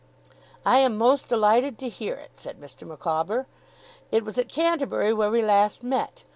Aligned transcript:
'I 0.65 0.77
am 0.79 0.97
most 0.97 1.29
delighted 1.29 1.77
to 1.77 1.87
hear 1.87 2.15
it,' 2.15 2.39
said 2.39 2.59
Mr. 2.59 2.87
Micawber. 2.87 3.45
'It 4.11 4.25
was 4.25 4.39
at 4.39 4.49
Canterbury 4.49 5.13
where 5.13 5.29
we 5.29 5.43
last 5.43 5.83
met. 5.83 6.23